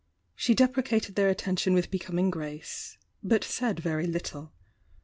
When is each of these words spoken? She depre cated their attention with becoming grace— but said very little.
She 0.35 0.55
depre 0.55 0.81
cated 0.81 1.13
their 1.13 1.29
attention 1.29 1.75
with 1.75 1.91
becoming 1.91 2.31
grace— 2.31 2.97
but 3.31 3.43
said 3.43 3.79
very 3.79 4.07
little. 4.07 4.51